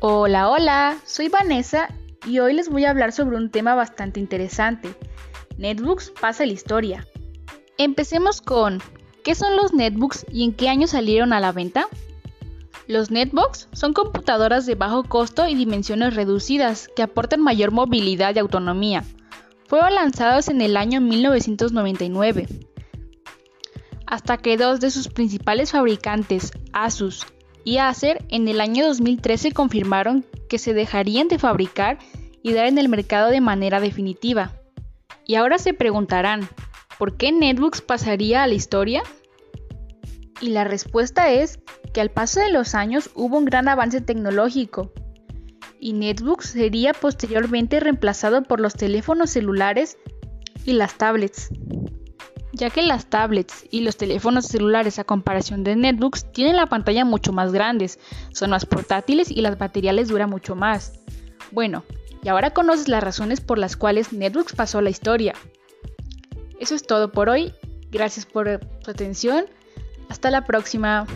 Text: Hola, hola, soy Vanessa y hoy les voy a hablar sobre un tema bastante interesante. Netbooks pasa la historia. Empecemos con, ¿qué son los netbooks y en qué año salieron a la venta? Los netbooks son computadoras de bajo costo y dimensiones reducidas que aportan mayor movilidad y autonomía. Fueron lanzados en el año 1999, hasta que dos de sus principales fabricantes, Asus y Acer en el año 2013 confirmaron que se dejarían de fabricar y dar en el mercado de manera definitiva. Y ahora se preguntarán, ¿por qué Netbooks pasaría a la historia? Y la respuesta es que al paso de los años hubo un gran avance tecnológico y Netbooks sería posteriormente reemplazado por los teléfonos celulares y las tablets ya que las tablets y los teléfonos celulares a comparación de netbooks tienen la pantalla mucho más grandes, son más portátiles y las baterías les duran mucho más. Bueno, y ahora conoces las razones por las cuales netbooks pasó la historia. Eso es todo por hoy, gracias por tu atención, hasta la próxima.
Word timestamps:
Hola, 0.00 0.48
hola, 0.48 0.96
soy 1.06 1.28
Vanessa 1.28 1.88
y 2.24 2.38
hoy 2.38 2.54
les 2.54 2.68
voy 2.68 2.84
a 2.84 2.90
hablar 2.90 3.10
sobre 3.10 3.36
un 3.36 3.50
tema 3.50 3.74
bastante 3.74 4.20
interesante. 4.20 4.94
Netbooks 5.56 6.12
pasa 6.20 6.46
la 6.46 6.52
historia. 6.52 7.04
Empecemos 7.78 8.40
con, 8.40 8.80
¿qué 9.24 9.34
son 9.34 9.56
los 9.56 9.74
netbooks 9.74 10.24
y 10.30 10.44
en 10.44 10.52
qué 10.52 10.68
año 10.68 10.86
salieron 10.86 11.32
a 11.32 11.40
la 11.40 11.50
venta? 11.50 11.88
Los 12.86 13.10
netbooks 13.10 13.66
son 13.72 13.92
computadoras 13.92 14.66
de 14.66 14.76
bajo 14.76 15.02
costo 15.02 15.48
y 15.48 15.56
dimensiones 15.56 16.14
reducidas 16.14 16.86
que 16.94 17.02
aportan 17.02 17.40
mayor 17.40 17.72
movilidad 17.72 18.36
y 18.36 18.38
autonomía. 18.38 19.02
Fueron 19.66 19.96
lanzados 19.96 20.46
en 20.46 20.60
el 20.60 20.76
año 20.76 21.00
1999, 21.00 22.46
hasta 24.06 24.36
que 24.36 24.56
dos 24.56 24.78
de 24.78 24.92
sus 24.92 25.08
principales 25.08 25.72
fabricantes, 25.72 26.52
Asus 26.72 27.26
y 27.64 27.78
Acer 27.78 28.24
en 28.28 28.48
el 28.48 28.60
año 28.60 28.86
2013 28.86 29.52
confirmaron 29.52 30.24
que 30.48 30.58
se 30.58 30.74
dejarían 30.74 31.28
de 31.28 31.38
fabricar 31.38 31.98
y 32.42 32.52
dar 32.52 32.66
en 32.66 32.78
el 32.78 32.88
mercado 32.88 33.30
de 33.30 33.40
manera 33.40 33.80
definitiva. 33.80 34.52
Y 35.26 35.34
ahora 35.34 35.58
se 35.58 35.74
preguntarán, 35.74 36.48
¿por 36.98 37.16
qué 37.16 37.32
Netbooks 37.32 37.82
pasaría 37.82 38.42
a 38.42 38.46
la 38.46 38.54
historia? 38.54 39.02
Y 40.40 40.50
la 40.50 40.64
respuesta 40.64 41.30
es 41.30 41.58
que 41.92 42.00
al 42.00 42.10
paso 42.10 42.40
de 42.40 42.50
los 42.50 42.74
años 42.74 43.10
hubo 43.14 43.36
un 43.38 43.44
gran 43.44 43.68
avance 43.68 44.00
tecnológico 44.00 44.92
y 45.80 45.92
Netbooks 45.92 46.50
sería 46.50 46.92
posteriormente 46.92 47.80
reemplazado 47.80 48.42
por 48.42 48.60
los 48.60 48.74
teléfonos 48.74 49.30
celulares 49.30 49.98
y 50.64 50.72
las 50.72 50.94
tablets 50.94 51.50
ya 52.58 52.70
que 52.70 52.82
las 52.82 53.06
tablets 53.06 53.64
y 53.70 53.80
los 53.80 53.96
teléfonos 53.96 54.46
celulares 54.46 54.98
a 54.98 55.04
comparación 55.04 55.64
de 55.64 55.76
netbooks 55.76 56.30
tienen 56.32 56.56
la 56.56 56.66
pantalla 56.66 57.04
mucho 57.04 57.32
más 57.32 57.52
grandes, 57.52 57.98
son 58.32 58.50
más 58.50 58.66
portátiles 58.66 59.30
y 59.30 59.40
las 59.40 59.56
baterías 59.58 59.94
les 59.94 60.08
duran 60.08 60.28
mucho 60.28 60.54
más. 60.54 60.92
Bueno, 61.52 61.84
y 62.22 62.28
ahora 62.28 62.50
conoces 62.50 62.88
las 62.88 63.02
razones 63.02 63.40
por 63.40 63.58
las 63.58 63.76
cuales 63.76 64.12
netbooks 64.12 64.54
pasó 64.54 64.80
la 64.80 64.90
historia. 64.90 65.34
Eso 66.58 66.74
es 66.74 66.82
todo 66.82 67.12
por 67.12 67.28
hoy, 67.28 67.54
gracias 67.90 68.26
por 68.26 68.58
tu 68.82 68.90
atención, 68.90 69.46
hasta 70.08 70.30
la 70.30 70.44
próxima. 70.44 71.06